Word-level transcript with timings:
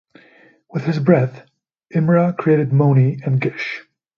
With 0.71 0.85
his 0.85 0.97
breath, 0.97 1.45
Imra 1.93 2.35
created 2.35 2.73
Moni 2.73 3.19
and 3.23 3.39
Gish. 3.39 3.83